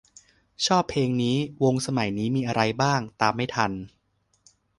[0.65, 3.71] ชอบเพลงนี้ วงสมัยนี้มีอะไรบ้าง ตามไม่ทัน